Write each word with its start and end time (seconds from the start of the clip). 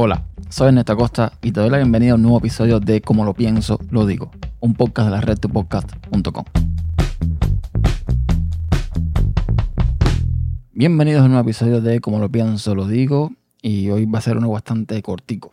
Hola, 0.00 0.22
soy 0.48 0.68
Ernesto 0.68 0.92
Acosta 0.92 1.32
y 1.42 1.50
te 1.50 1.58
doy 1.58 1.70
la 1.70 1.78
bienvenida 1.78 2.12
a 2.12 2.14
un 2.14 2.22
nuevo 2.22 2.38
episodio 2.38 2.78
de 2.78 3.00
Como 3.00 3.24
lo 3.24 3.34
pienso, 3.34 3.80
lo 3.90 4.06
digo, 4.06 4.30
un 4.60 4.74
podcast 4.74 5.06
de 5.06 5.10
la 5.10 5.20
red 5.20 5.38
de 5.40 5.48
podcast.com. 5.48 6.44
Bienvenidos 10.72 11.22
a 11.22 11.24
un 11.24 11.32
nuevo 11.32 11.48
episodio 11.48 11.80
de 11.80 12.00
Como 12.00 12.20
lo 12.20 12.30
pienso, 12.30 12.76
lo 12.76 12.86
digo 12.86 13.32
y 13.60 13.90
hoy 13.90 14.06
va 14.06 14.20
a 14.20 14.22
ser 14.22 14.36
uno 14.36 14.48
bastante 14.48 15.02
cortico. 15.02 15.50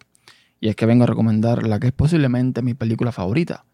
Y 0.60 0.68
es 0.68 0.76
que 0.76 0.86
vengo 0.86 1.06
a 1.06 1.08
recomendar 1.08 1.66
la 1.66 1.80
que 1.80 1.88
es 1.88 1.94
posiblemente 1.94 2.62
mi 2.62 2.76
película 2.76 3.12
favorita, 3.12 3.66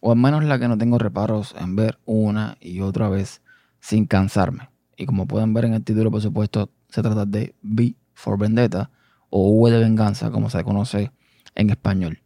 o 0.00 0.12
al 0.12 0.18
menos 0.18 0.44
la 0.44 0.60
que 0.60 0.68
no 0.68 0.78
tengo 0.78 1.00
reparos 1.00 1.56
en 1.58 1.74
ver 1.74 1.98
una 2.04 2.56
y 2.60 2.82
otra 2.82 3.08
vez 3.08 3.42
sin 3.80 4.06
cansarme. 4.06 4.70
Y 4.96 5.06
como 5.06 5.26
pueden 5.26 5.52
ver 5.54 5.64
en 5.64 5.74
el 5.74 5.82
título, 5.82 6.08
por 6.12 6.22
supuesto, 6.22 6.70
se 6.88 7.02
trata 7.02 7.26
de 7.26 7.56
V 7.64 7.96
for 8.14 8.38
Vendetta 8.38 8.90
o 9.30 9.50
V 9.50 9.70
de 9.70 9.78
Venganza, 9.78 10.30
como 10.30 10.50
se 10.50 10.62
conoce 10.64 11.12
en 11.54 11.70
español. 11.70 12.20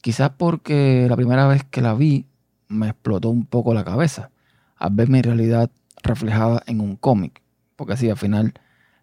Quizás 0.00 0.30
porque 0.30 1.06
la 1.08 1.16
primera 1.16 1.46
vez 1.46 1.64
que 1.64 1.82
la 1.82 1.94
vi 1.94 2.26
me 2.68 2.88
explotó 2.88 3.30
un 3.30 3.44
poco 3.44 3.74
la 3.74 3.84
cabeza 3.84 4.30
al 4.76 4.90
ver 4.92 5.08
mi 5.08 5.22
realidad 5.22 5.70
reflejada 6.02 6.62
en 6.66 6.80
un 6.80 6.96
cómic. 6.96 7.42
Porque 7.76 7.94
así, 7.94 8.08
al 8.08 8.16
final, 8.16 8.54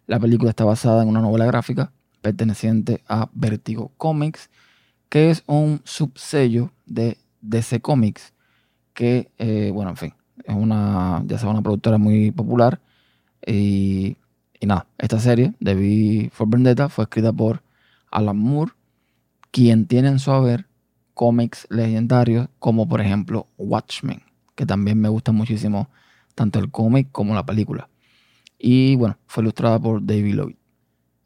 la 0.06 0.18
película 0.18 0.50
está 0.50 0.64
basada 0.64 1.02
en 1.02 1.08
una 1.08 1.20
novela 1.20 1.46
gráfica 1.46 1.92
perteneciente 2.22 3.02
a 3.08 3.28
Vertigo 3.32 3.92
Comics, 3.96 4.50
que 5.08 5.30
es 5.30 5.44
un 5.46 5.80
subsello 5.84 6.72
de 6.86 7.18
DC 7.40 7.80
Comics, 7.80 8.32
que, 8.94 9.30
eh, 9.38 9.70
bueno, 9.72 9.90
en 9.90 9.96
fin, 9.96 10.14
es 10.44 10.54
una, 10.54 11.22
ya 11.26 11.38
sea 11.38 11.50
una 11.50 11.62
productora 11.62 11.98
muy 11.98 12.30
popular. 12.32 12.80
Y, 13.46 14.16
y 14.60 14.66
nada, 14.66 14.86
esta 14.98 15.18
serie 15.20 15.54
de 15.60 15.74
V 15.74 16.30
for 16.32 16.48
Vendetta 16.48 16.88
fue 16.88 17.04
escrita 17.04 17.32
por 17.32 17.62
Alan 18.10 18.36
Moore, 18.36 18.72
quien 19.50 19.86
tiene 19.86 20.08
en 20.08 20.18
su 20.18 20.30
haber 20.30 20.66
cómics 21.14 21.66
legendarios 21.70 22.48
como 22.58 22.88
por 22.88 23.00
ejemplo 23.00 23.48
Watchmen, 23.58 24.22
que 24.54 24.66
también 24.66 25.00
me 25.00 25.08
gusta 25.08 25.32
muchísimo 25.32 25.88
tanto 26.34 26.58
el 26.58 26.70
cómic 26.70 27.08
como 27.12 27.34
la 27.34 27.44
película. 27.44 27.88
Y 28.58 28.96
bueno, 28.96 29.18
fue 29.26 29.42
ilustrada 29.42 29.78
por 29.78 30.04
David 30.04 30.34
Lloyd. 30.34 30.56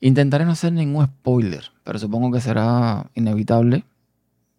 Intentaré 0.00 0.44
no 0.44 0.52
hacer 0.52 0.72
ningún 0.72 1.04
spoiler, 1.06 1.64
pero 1.84 1.98
supongo 1.98 2.32
que 2.32 2.40
será 2.40 3.10
inevitable. 3.14 3.84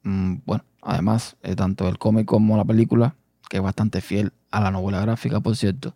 Mm, 0.04 0.36
bueno, 0.46 0.64
además, 0.82 1.36
eh, 1.42 1.56
tanto 1.56 1.88
el 1.88 1.98
cómic 1.98 2.26
como 2.26 2.58
la 2.58 2.66
película, 2.66 3.16
que 3.50 3.58
es 3.58 3.64
bastante 3.64 4.02
fiel 4.02 4.34
a 4.52 4.62
la 4.62 4.72
novela 4.72 5.02
gráfica, 5.02 5.40
por 5.40 5.56
cierto, 5.56 5.96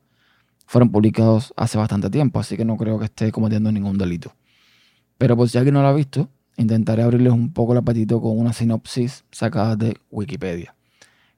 fueron 0.65 0.91
publicados 0.91 1.53
hace 1.57 1.77
bastante 1.77 2.09
tiempo, 2.09 2.39
así 2.39 2.57
que 2.57 2.65
no 2.65 2.77
creo 2.77 2.99
que 2.99 3.05
esté 3.05 3.31
cometiendo 3.31 3.71
ningún 3.71 3.97
delito. 3.97 4.33
Pero 5.17 5.37
por 5.37 5.49
si 5.49 5.57
alguien 5.57 5.75
no 5.75 5.81
lo 5.81 5.87
ha 5.87 5.93
visto, 5.93 6.29
intentaré 6.57 7.03
abrirles 7.03 7.33
un 7.33 7.53
poco 7.53 7.73
el 7.73 7.79
apetito 7.79 8.21
con 8.21 8.37
una 8.37 8.53
sinopsis 8.53 9.23
sacada 9.31 9.75
de 9.75 9.97
Wikipedia. 10.11 10.75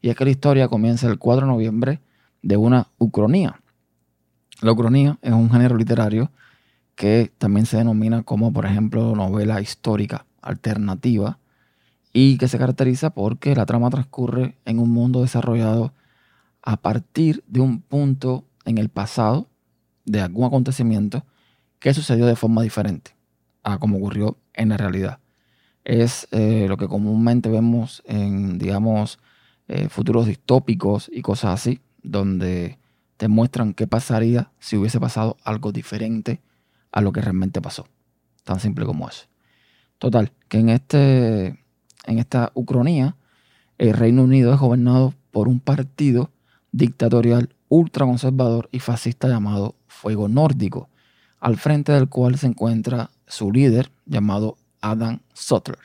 Y 0.02 0.09
es 0.09 0.16
que 0.16 0.25
la 0.25 0.31
historia 0.31 0.67
comienza 0.67 1.08
el 1.08 1.17
4 1.17 1.45
de 1.45 1.52
noviembre 1.52 2.02
de 2.42 2.58
una 2.58 2.88
ucronía, 2.98 3.59
la 4.59 4.72
ucronía 4.72 5.20
es 5.22 5.33
un 5.33 5.52
género 5.52 5.78
literario 5.78 6.31
que 6.95 7.31
también 7.38 7.67
se 7.67 7.78
denomina 7.78 8.23
como, 8.23 8.52
por 8.52 8.66
ejemplo, 8.66 9.16
novela 9.16 9.61
histórica 9.61 10.25
alternativa 10.42 11.38
y 12.11 12.39
que 12.39 12.48
se 12.48 12.58
caracteriza 12.58 13.11
porque 13.11 13.55
la 13.55 13.67
trama 13.67 13.92
transcurre 13.92 14.58
en 14.66 14.80
un 14.80 14.89
mundo 14.89 15.22
desarrollado 15.22 15.94
a 16.64 16.78
partir 16.78 17.44
de 17.48 17.59
un 17.59 17.81
punto 17.81 18.45
en 18.68 18.78
el 18.78 18.90
pasado 18.90 19.50
de 20.06 20.22
algún 20.22 20.46
acontecimiento 20.46 21.26
que 21.80 21.94
sucedió 21.94 22.26
de 22.26 22.36
forma 22.36 22.62
diferente 22.62 23.16
a 23.64 23.80
como 23.80 23.98
ocurrió 23.98 24.38
en 24.54 24.70
la 24.70 24.78
realidad. 24.78 25.20
Es 25.84 26.28
eh, 26.32 26.66
lo 26.68 26.78
que 26.78 26.88
comúnmente 26.88 27.50
vemos 27.50 28.04
en, 28.06 28.58
digamos, 28.58 29.20
eh, 29.67 29.88
futuros 29.89 30.26
distópicos 30.26 31.10
y 31.11 31.22
cosas 31.22 31.54
así, 31.54 31.80
donde 32.04 32.78
te 33.16 33.28
muestran 33.30 33.73
qué 33.73 33.88
pasaría 33.88 34.52
si 34.60 34.76
hubiese 34.76 34.99
pasado 34.99 35.38
algo 35.44 35.72
diferente 35.72 36.42
a 36.92 37.02
lo 37.02 37.11
que 37.11 37.22
realmente 37.22 37.61
pasó. 37.61 37.88
Tan 38.44 38.60
simple 38.60 38.86
como 38.86 39.08
eso. 39.08 39.28
Total, 39.98 40.32
que 40.49 40.60
en, 40.60 40.70
este, 40.70 41.48
en 42.05 42.20
esta 42.20 42.52
ucronía, 42.54 43.16
el 43.78 43.94
Reino 43.94 44.23
Unido 44.23 44.54
es 44.54 44.60
gobernado 44.60 45.14
por 45.32 45.48
un 45.48 45.60
partido 45.60 46.32
dictatorial 46.72 47.49
ultraconservador 47.70 48.70
y 48.72 48.80
fascista 48.80 49.28
llamado 49.28 49.76
Fuego 49.88 50.28
Nórdico, 50.28 50.89
al 51.39 51.58
frente 51.58 51.92
del 51.92 52.10
cual 52.10 52.38
se 52.38 52.48
encuentra 52.48 53.11
su 53.28 53.52
líder 53.52 53.92
llamado 54.05 54.58
Adam 54.82 55.20
Sutler. 55.33 55.80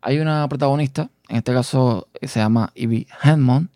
Hay 0.00 0.18
una 0.18 0.48
protagonista, 0.48 1.10
en 1.28 1.36
este 1.36 1.52
caso 1.52 2.08
se 2.20 2.40
llama 2.40 2.72
Ivy 2.74 3.06
Hedmond, 3.22 3.68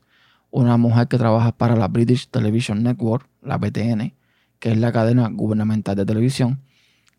una 0.51 0.77
mujer 0.77 1.09
que 1.09 1.19
trabaja 1.19 1.53
para 1.53 1.77
la 1.77 1.89
British 1.89 2.29
Television 2.29 2.83
Network, 2.83 3.29
la 3.43 3.59
BTN, 3.59 4.15
que 4.59 4.73
es 4.73 4.79
la 4.79 4.93
cadena 4.93 5.29
gubernamental 5.29 5.97
de 5.97 6.07
televisión, 6.07 6.61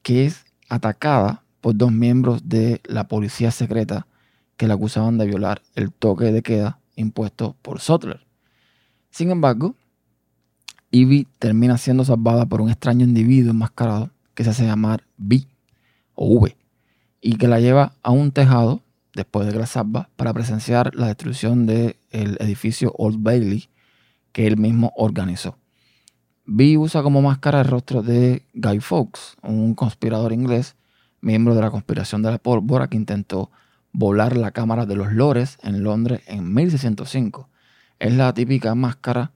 que 0.02 0.26
es 0.26 0.46
atacada 0.70 1.44
por 1.62 1.76
dos 1.76 1.92
miembros 1.92 2.50
de 2.50 2.82
la 2.86 3.08
policía 3.08 3.52
secreta 3.52 4.08
que 4.58 4.68
la 4.68 4.74
acusaban 4.74 5.18
de 5.18 5.28
violar 5.28 5.62
el 5.76 5.92
toque 5.92 6.32
de 6.32 6.42
queda 6.42 6.80
impuesto 6.96 7.56
por 7.62 7.80
Sutler. 7.80 8.27
Sin 9.10 9.32
embargo, 9.32 9.76
Ivy 10.92 11.28
termina 11.40 11.78
siendo 11.78 12.06
salvada 12.06 12.46
por 12.46 12.62
un 12.62 12.70
extraño 12.70 13.06
individuo 13.06 13.52
enmascarado 13.52 14.12
que 14.34 14.44
se 14.44 14.52
hace 14.52 14.66
llamar 14.66 15.04
V 15.18 15.46
o 16.16 16.28
V 16.40 16.56
y 17.22 17.38
que 17.38 17.48
la 17.48 17.60
lleva 17.60 17.94
a 18.04 18.12
un 18.12 18.32
tejado 18.32 18.82
después 19.14 19.46
de 19.46 19.54
que 19.54 19.60
la 19.60 19.66
salva 19.66 20.10
para 20.16 20.34
presenciar 20.34 20.96
la 20.96 21.08
destrucción 21.08 21.66
del 21.66 21.96
edificio 22.12 22.94
Old 22.98 23.22
Bailey 23.22 23.70
que 24.32 24.48
él 24.48 24.58
mismo 24.58 24.94
organizó. 24.96 25.58
Vi 26.46 26.78
usa 26.78 27.04
como 27.04 27.22
máscara 27.22 27.62
el 27.62 27.68
rostro 27.68 28.04
de 28.04 28.46
Guy 28.54 28.80
Fawkes, 28.80 29.36
un 29.44 29.74
conspirador 29.76 30.32
inglés, 30.32 30.76
miembro 31.20 31.56
de 31.56 31.62
la 31.62 31.72
conspiración 31.72 32.22
de 32.22 32.32
la 32.32 32.38
pólvora 32.38 32.88
que 32.88 32.96
intentó 32.96 33.52
volar 33.92 34.38
la 34.38 34.52
Cámara 34.52 34.86
de 34.86 34.96
los 34.96 35.12
Lores 35.12 35.58
en 35.62 35.84
Londres 35.84 36.22
en 36.28 36.54
1605. 36.54 37.50
Es 38.00 38.14
la 38.14 38.34
típica 38.34 38.76
máscara 38.76 39.32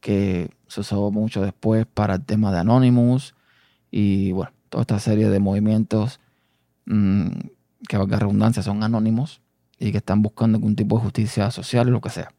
que 0.00 0.50
se 0.66 0.80
usó 0.80 1.10
mucho 1.10 1.42
después 1.42 1.86
para 1.86 2.14
el 2.14 2.24
tema 2.24 2.52
de 2.52 2.58
Anonymous 2.58 3.34
y 3.90 4.32
bueno, 4.32 4.52
toda 4.68 4.82
esta 4.82 4.98
serie 4.98 5.28
de 5.28 5.40
movimientos 5.40 6.20
mmm, 6.86 7.28
que 7.88 7.96
valga 7.96 8.18
redundancia, 8.18 8.62
son 8.62 8.82
anónimos 8.82 9.40
y 9.78 9.92
que 9.92 9.98
están 9.98 10.22
buscando 10.22 10.56
algún 10.56 10.76
tipo 10.76 10.96
de 10.96 11.02
justicia 11.02 11.50
social 11.50 11.88
o 11.88 11.90
lo 11.90 12.00
que 12.00 12.10
sea. 12.10 12.32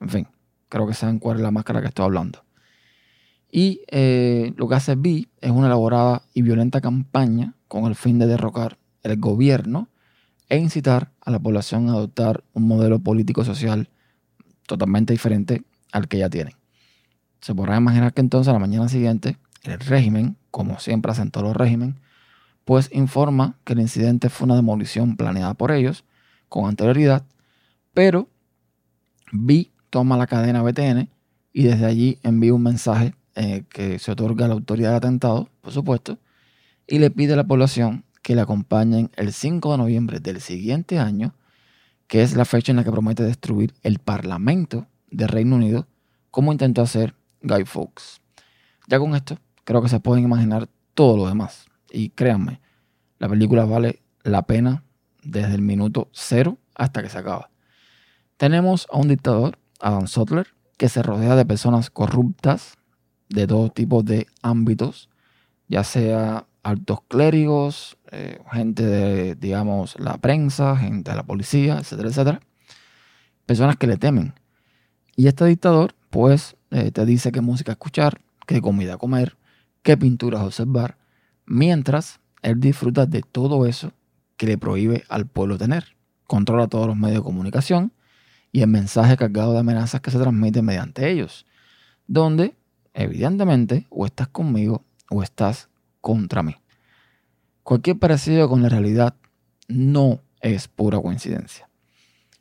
En 0.00 0.08
fin, 0.08 0.28
creo 0.68 0.86
que 0.86 0.94
saben 0.94 1.18
cuál 1.18 1.38
es 1.38 1.42
la 1.42 1.50
máscara 1.50 1.80
que 1.80 1.88
estoy 1.88 2.04
hablando. 2.04 2.44
Y 3.50 3.82
eh, 3.88 4.52
lo 4.56 4.68
que 4.68 4.74
hace 4.76 4.94
B 4.94 5.28
es 5.40 5.50
una 5.50 5.66
elaborada 5.66 6.22
y 6.34 6.42
violenta 6.42 6.80
campaña 6.80 7.54
con 7.68 7.84
el 7.86 7.94
fin 7.94 8.18
de 8.18 8.26
derrocar 8.26 8.78
el 9.02 9.18
gobierno 9.18 9.88
e 10.48 10.58
incitar 10.58 11.10
a 11.20 11.30
la 11.30 11.38
población 11.38 11.88
a 11.88 11.92
adoptar 11.92 12.44
un 12.52 12.68
modelo 12.68 12.98
político-social 13.00 13.88
totalmente 14.70 15.12
diferente 15.12 15.62
al 15.90 16.06
que 16.06 16.18
ya 16.18 16.30
tienen. 16.30 16.54
Se 17.40 17.54
podrá 17.54 17.76
imaginar 17.76 18.12
que 18.12 18.20
entonces 18.20 18.48
a 18.48 18.52
la 18.52 18.60
mañana 18.60 18.88
siguiente 18.88 19.36
el 19.64 19.80
régimen, 19.80 20.36
como 20.50 20.78
siempre 20.78 21.10
hacen 21.10 21.30
todos 21.30 21.48
los 21.48 21.56
regímenes, 21.56 21.96
pues 22.64 22.88
informa 22.92 23.56
que 23.64 23.72
el 23.72 23.80
incidente 23.80 24.28
fue 24.28 24.44
una 24.44 24.54
demolición 24.54 25.16
planeada 25.16 25.54
por 25.54 25.72
ellos 25.72 26.04
con 26.48 26.68
anterioridad, 26.68 27.24
pero 27.94 28.28
B 29.32 29.70
toma 29.90 30.16
la 30.16 30.28
cadena 30.28 30.62
BTN 30.62 31.08
y 31.52 31.62
desde 31.64 31.86
allí 31.86 32.18
envía 32.22 32.54
un 32.54 32.62
mensaje 32.62 33.14
eh, 33.34 33.64
que 33.70 33.98
se 33.98 34.12
otorga 34.12 34.44
a 34.44 34.48
la 34.48 34.54
autoridad 34.54 34.90
del 34.90 34.98
atentado, 34.98 35.48
por 35.62 35.72
supuesto, 35.72 36.18
y 36.86 37.00
le 37.00 37.10
pide 37.10 37.32
a 37.32 37.36
la 37.36 37.46
población 37.46 38.04
que 38.22 38.36
le 38.36 38.40
acompañen 38.40 39.10
el 39.16 39.32
5 39.32 39.72
de 39.72 39.78
noviembre 39.78 40.20
del 40.20 40.40
siguiente 40.40 41.00
año, 41.00 41.34
que 42.10 42.22
es 42.22 42.34
la 42.34 42.44
fecha 42.44 42.72
en 42.72 42.76
la 42.76 42.82
que 42.82 42.90
promete 42.90 43.22
destruir 43.22 43.72
el 43.84 44.00
Parlamento 44.00 44.88
de 45.12 45.28
Reino 45.28 45.54
Unido, 45.54 45.86
como 46.32 46.50
intentó 46.50 46.82
hacer 46.82 47.14
Guy 47.40 47.64
Fawkes. 47.64 48.20
Ya 48.88 48.98
con 48.98 49.14
esto, 49.14 49.38
creo 49.62 49.80
que 49.80 49.88
se 49.88 50.00
pueden 50.00 50.24
imaginar 50.24 50.68
todo 50.94 51.16
lo 51.16 51.28
demás. 51.28 51.66
Y 51.88 52.08
créanme, 52.08 52.60
la 53.20 53.28
película 53.28 53.64
vale 53.64 54.02
la 54.24 54.42
pena 54.42 54.82
desde 55.22 55.54
el 55.54 55.62
minuto 55.62 56.08
cero 56.10 56.58
hasta 56.74 57.00
que 57.00 57.08
se 57.08 57.18
acaba. 57.18 57.48
Tenemos 58.36 58.88
a 58.90 58.96
un 58.96 59.06
dictador, 59.06 59.60
Adam 59.78 60.08
Sutler, 60.08 60.48
que 60.78 60.88
se 60.88 61.04
rodea 61.04 61.36
de 61.36 61.46
personas 61.46 61.90
corruptas 61.90 62.74
de 63.28 63.46
todo 63.46 63.68
tipo 63.68 64.02
de 64.02 64.26
ámbitos, 64.42 65.10
ya 65.68 65.84
sea 65.84 66.48
altos 66.62 67.00
clérigos, 67.08 67.96
eh, 68.10 68.38
gente 68.52 68.84
de, 68.84 69.34
digamos, 69.34 69.98
la 69.98 70.18
prensa, 70.18 70.76
gente 70.76 71.10
de 71.10 71.16
la 71.16 71.22
policía, 71.22 71.78
etcétera, 71.78 72.08
etcétera. 72.08 72.40
Personas 73.46 73.76
que 73.76 73.86
le 73.86 73.96
temen. 73.96 74.34
Y 75.16 75.26
este 75.26 75.44
dictador, 75.44 75.94
pues, 76.10 76.56
eh, 76.70 76.90
te 76.92 77.04
dice 77.04 77.32
qué 77.32 77.40
música 77.40 77.72
escuchar, 77.72 78.20
qué 78.46 78.60
comida 78.60 78.96
comer, 78.96 79.36
qué 79.82 79.96
pinturas 79.96 80.42
observar, 80.42 80.96
mientras 81.46 82.20
él 82.42 82.60
disfruta 82.60 83.06
de 83.06 83.22
todo 83.22 83.66
eso 83.66 83.92
que 84.36 84.46
le 84.46 84.58
prohíbe 84.58 85.04
al 85.08 85.26
pueblo 85.26 85.58
tener. 85.58 85.96
Controla 86.26 86.68
todos 86.68 86.86
los 86.86 86.96
medios 86.96 87.18
de 87.18 87.24
comunicación 87.24 87.92
y 88.52 88.62
el 88.62 88.68
mensaje 88.68 89.16
cargado 89.16 89.52
de 89.52 89.58
amenazas 89.58 90.00
que 90.00 90.10
se 90.10 90.18
transmite 90.18 90.62
mediante 90.62 91.10
ellos, 91.10 91.46
donde 92.06 92.54
evidentemente 92.94 93.86
o 93.90 94.06
estás 94.06 94.28
conmigo 94.28 94.84
o 95.10 95.22
estás 95.22 95.69
contra 96.00 96.42
mí. 96.42 96.56
Cualquier 97.62 97.98
parecido 97.98 98.48
con 98.48 98.62
la 98.62 98.68
realidad 98.68 99.14
no 99.68 100.20
es 100.40 100.68
pura 100.68 101.00
coincidencia. 101.00 101.68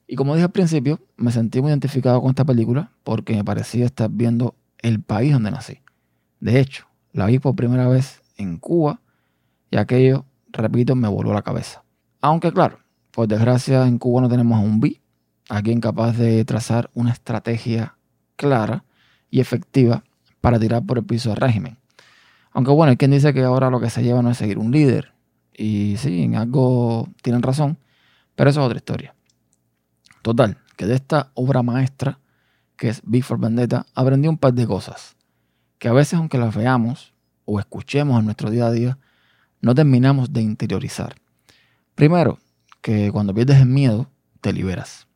Y 0.08 0.16
como 0.16 0.34
dije 0.34 0.46
al 0.46 0.52
principio, 0.52 1.00
me 1.18 1.32
sentí 1.32 1.62
muy 1.62 1.70
identificado 1.70 2.20
con 2.22 2.30
esta 2.30 2.46
película 2.46 2.92
porque 3.04 3.36
me 3.36 3.44
parecía 3.44 3.86
estar 3.86 4.10
viendo 4.10 4.56
el 4.80 5.02
país 5.02 5.34
donde 5.34 5.52
nací. 5.52 5.80
De 6.40 6.60
hecho, 6.60 6.88
la 7.12 7.28
vi 7.28 7.40
por 7.40 7.56
primera 7.56 7.88
vez 7.88 8.22
en 8.38 8.58
Cuba 8.58 9.02
y 9.70 9.78
aquello, 9.78 10.26
repito, 10.52 10.96
me 10.96 11.08
voló 11.08 11.34
la 11.34 11.44
cabeza. 11.44 11.84
Aunque 12.22 12.52
claro, 12.52 12.80
por 13.12 13.28
desgracia 13.28 13.86
en 13.86 14.00
Cuba 14.00 14.22
no 14.22 14.30
tenemos 14.30 14.58
a 14.58 14.62
un 14.62 14.80
B, 14.80 15.02
alguien 15.50 15.82
capaz 15.82 16.14
de 16.18 16.44
trazar 16.46 16.90
una 16.94 17.12
estrategia 17.12 17.96
clara 18.36 18.86
y 19.30 19.42
efectiva 19.42 20.04
para 20.42 20.60
tirar 20.60 20.86
por 20.86 20.98
el 20.98 21.06
piso 21.06 21.30
del 21.30 21.38
régimen. 21.38 21.79
Aunque 22.52 22.72
bueno, 22.72 22.92
hay 22.92 22.98
quien 22.98 23.12
dice 23.12 23.34
que 23.34 23.44
ahora 23.44 23.70
lo 23.70 23.80
que 23.80 23.90
se 23.90 24.04
lleva 24.04 24.22
no 24.22 24.32
es 24.32 24.38
seguir 24.38 24.58
un 24.58 24.72
líder. 24.72 25.14
Y 25.54 25.98
sí, 25.98 26.24
en 26.24 26.36
algo 26.36 27.10
tienen 27.22 27.42
razón, 27.42 27.78
pero 28.36 28.50
eso 28.50 28.62
es 28.62 28.66
otra 28.66 28.78
historia. 28.78 29.16
Total, 30.22 30.58
que 30.76 30.86
de 30.86 30.96
esta 30.96 31.32
obra 31.34 31.64
maestra, 31.64 32.20
que 32.78 32.90
es 32.90 33.02
Before 33.04 33.42
Vendetta, 33.42 33.86
aprendí 33.94 34.28
un 34.28 34.38
par 34.38 34.54
de 34.54 34.66
cosas. 34.66 35.16
Que 35.78 35.90
a 35.90 35.94
veces, 35.94 36.16
aunque 36.16 36.38
las 36.38 36.56
veamos 36.56 37.14
o 37.46 37.60
escuchemos 37.60 38.20
en 38.20 38.26
nuestro 38.26 38.50
día 38.50 38.68
a 38.68 38.72
día, 38.72 38.98
no 39.62 39.76
terminamos 39.76 40.32
de 40.32 40.42
interiorizar. 40.42 41.16
Primero, 41.96 42.40
que 42.82 43.12
cuando 43.12 43.34
pierdes 43.34 43.60
el 43.60 43.68
miedo, 43.68 44.10
te 44.42 44.54
liberas. 44.54 45.08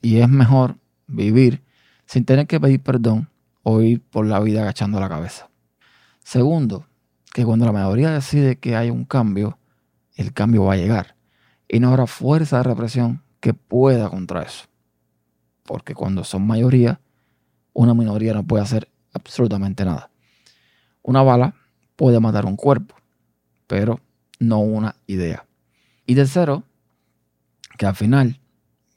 Y 0.00 0.18
es 0.18 0.28
mejor 0.28 0.76
vivir 1.06 1.62
sin 2.06 2.24
tener 2.24 2.46
que 2.46 2.60
pedir 2.60 2.80
perdón 2.80 3.28
o 3.62 3.80
ir 3.80 4.00
por 4.00 4.26
la 4.26 4.40
vida 4.40 4.62
agachando 4.62 5.00
la 5.00 5.08
cabeza. 5.08 5.49
Segundo, 6.30 6.86
que 7.34 7.44
cuando 7.44 7.66
la 7.66 7.72
mayoría 7.72 8.12
decide 8.12 8.54
que 8.54 8.76
hay 8.76 8.88
un 8.88 9.04
cambio, 9.04 9.58
el 10.14 10.32
cambio 10.32 10.62
va 10.62 10.74
a 10.74 10.76
llegar. 10.76 11.16
Y 11.66 11.80
no 11.80 11.88
habrá 11.88 12.06
fuerza 12.06 12.58
de 12.58 12.62
represión 12.62 13.24
que 13.40 13.52
pueda 13.52 14.08
contra 14.08 14.42
eso. 14.42 14.66
Porque 15.64 15.92
cuando 15.92 16.22
son 16.22 16.46
mayoría, 16.46 17.00
una 17.72 17.94
minoría 17.94 18.32
no 18.32 18.44
puede 18.44 18.62
hacer 18.62 18.88
absolutamente 19.12 19.84
nada. 19.84 20.08
Una 21.02 21.24
bala 21.24 21.56
puede 21.96 22.20
matar 22.20 22.46
un 22.46 22.54
cuerpo, 22.54 22.94
pero 23.66 23.98
no 24.38 24.60
una 24.60 24.94
idea. 25.08 25.44
Y 26.06 26.14
tercero, 26.14 26.62
que 27.76 27.86
al 27.86 27.96
final, 27.96 28.38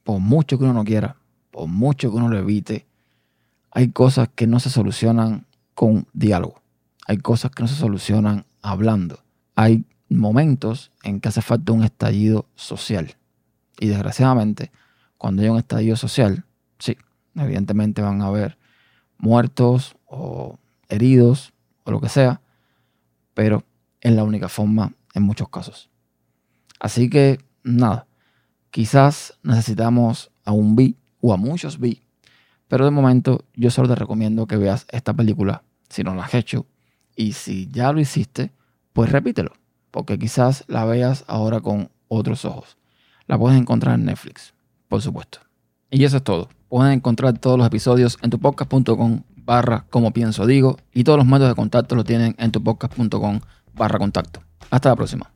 por 0.04 0.20
mucho 0.20 0.60
que 0.60 0.66
uno 0.66 0.74
no 0.74 0.84
quiera, 0.84 1.16
por 1.50 1.68
mucho 1.68 2.12
que 2.12 2.18
uno 2.18 2.30
lo 2.30 2.38
evite, 2.38 2.86
hay 3.72 3.90
cosas 3.90 4.30
que 4.36 4.46
no 4.46 4.60
se 4.60 4.70
solucionan 4.70 5.48
con 5.74 6.06
diálogo. 6.14 6.63
Hay 7.08 7.18
cosas 7.18 7.52
que 7.52 7.64
no 7.64 7.68
se 7.68 7.76
solucionan 7.76 8.46
hablando. 8.62 9.24
Hay 9.56 9.86
momentos 10.10 10.92
en 11.04 11.20
que 11.20 11.30
hace 11.30 11.42
falta 11.42 11.72
un 11.74 11.84
estallido 11.84 12.48
social. 12.56 13.16
Y 13.80 13.88
desgraciadamente, 13.88 14.72
cuando 15.18 15.42
hay 15.42 15.50
un 15.50 15.58
estallido 15.58 15.96
social, 15.96 16.46
sí, 16.80 16.98
evidentemente 17.36 18.02
van 18.02 18.22
a 18.22 18.28
haber 18.28 18.58
muertos 19.18 19.96
o 20.06 20.60
heridos 20.90 21.54
o 21.84 21.92
lo 21.92 22.00
que 22.00 22.10
sea, 22.10 22.42
pero 23.34 23.64
es 24.02 24.14
la 24.14 24.24
única 24.24 24.50
forma 24.50 24.94
en 25.14 25.24
muchos 25.24 25.50
casos. 25.50 25.90
Así 26.80 27.10
que, 27.10 27.40
nada, 27.64 28.08
quizás 28.70 29.38
necesitamos 29.44 30.32
a 30.46 30.52
un 30.52 30.76
B 30.76 30.96
o 31.22 31.34
a 31.34 31.38
muchos 31.38 31.80
B, 31.80 32.02
pero 32.68 32.86
de 32.86 32.92
momento 32.92 33.46
yo 33.56 33.72
solo 33.72 33.88
te 33.88 33.96
recomiendo 33.96 34.46
que 34.48 34.58
veas 34.58 34.86
esta 34.90 35.14
película 35.14 35.64
si 35.90 36.04
no 36.04 36.16
la 36.16 36.26
has 36.26 36.34
hecho 36.34 36.66
y 37.16 37.34
si 37.34 37.68
ya 37.72 37.92
lo 37.92 38.00
hiciste, 38.00 38.52
pues 38.94 39.12
repítelo, 39.12 39.54
porque 39.92 40.18
quizás 40.18 40.64
la 40.68 40.86
veas 40.86 41.24
ahora 41.28 41.62
con 41.62 41.90
otros 42.08 42.46
ojos. 42.46 42.78
La 43.28 43.38
puedes 43.38 43.60
encontrar 43.60 44.00
en 44.00 44.06
Netflix, 44.06 44.54
por 44.88 45.02
supuesto. 45.02 45.40
Y 45.90 46.04
eso 46.04 46.18
es 46.18 46.24
todo. 46.24 46.50
Puedes 46.70 46.96
encontrar 46.96 47.38
todos 47.38 47.58
los 47.58 47.68
episodios 47.68 48.18
en 48.22 48.30
tupodcast.com 48.30 49.22
barra 49.46 49.86
como 49.90 50.12
pienso 50.12 50.46
digo 50.48 50.78
y 50.94 51.04
todos 51.04 51.18
los 51.18 51.28
métodos 51.28 51.50
de 51.50 51.56
contacto 51.56 51.96
lo 51.96 52.04
tienen 52.04 52.34
en 52.40 52.52
tupodcast.com 52.52 53.40
barra 53.74 54.00
contacto. 54.00 54.42
Hasta 54.70 54.90
la 54.90 54.96
próxima. 54.96 55.32